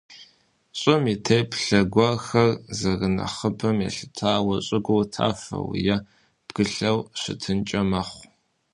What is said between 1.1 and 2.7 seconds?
и теплъэ гуэрхэр